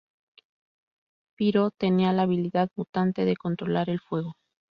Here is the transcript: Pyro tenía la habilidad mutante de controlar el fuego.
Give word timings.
Pyro 1.37 1.69
tenía 1.69 2.11
la 2.11 2.23
habilidad 2.23 2.71
mutante 2.75 3.23
de 3.23 3.37
controlar 3.37 3.87
el 3.91 3.99
fuego. 3.99 4.33